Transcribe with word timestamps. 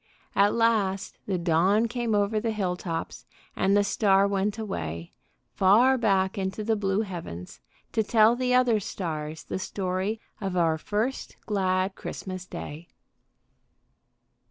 At 0.35 0.55
last 0.55 1.19
the 1.27 1.37
dawn 1.37 1.87
came 1.87 2.15
over 2.15 2.39
the 2.39 2.49
hill 2.49 2.75
tops, 2.75 3.27
and 3.55 3.77
the 3.77 3.83
star 3.83 4.27
went 4.27 4.57
away, 4.57 5.13
far 5.53 5.95
back 5.95 6.39
into 6.39 6.63
the 6.63 6.75
blue 6.75 7.01
heavens, 7.01 7.61
to 7.91 8.01
tell 8.01 8.35
the 8.35 8.51
other 8.51 8.79
stars 8.79 9.43
the 9.43 9.59
story 9.59 10.19
of 10.41 10.57
our 10.57 10.79
first 10.79 11.35
glad 11.45 11.93
Christmas 11.93 12.47
day. 12.47 12.87